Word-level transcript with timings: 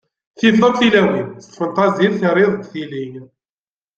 Tifeḍ 0.37 0.63
akk 0.69 0.77
tilawin, 0.79 1.27
s 1.43 1.45
tfentaẓit 1.45 2.13
terriḍ-d 2.21 2.63
tili. 2.71 3.05